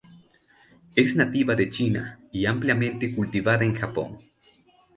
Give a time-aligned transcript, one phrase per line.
[0.95, 4.17] Es nativa de China, y ampliamente cultivada en Japón.